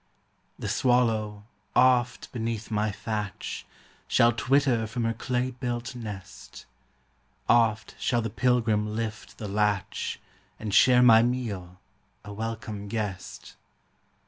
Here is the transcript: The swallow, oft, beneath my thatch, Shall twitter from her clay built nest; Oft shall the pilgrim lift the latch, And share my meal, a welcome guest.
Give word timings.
The 0.57 0.67
swallow, 0.67 1.43
oft, 1.75 2.31
beneath 2.31 2.71
my 2.71 2.89
thatch, 2.89 3.67
Shall 4.07 4.31
twitter 4.31 4.87
from 4.87 5.03
her 5.03 5.13
clay 5.13 5.51
built 5.51 5.93
nest; 5.93 6.65
Oft 7.47 7.93
shall 7.99 8.23
the 8.23 8.31
pilgrim 8.31 8.95
lift 8.95 9.37
the 9.37 9.47
latch, 9.47 10.19
And 10.59 10.73
share 10.73 11.03
my 11.03 11.21
meal, 11.21 11.79
a 12.25 12.33
welcome 12.33 12.87
guest. 12.87 13.55